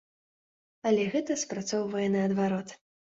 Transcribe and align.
Але 0.91 1.03
гэта 1.15 1.37
спрацоўвае 1.41 2.07
наадварот. 2.15 2.73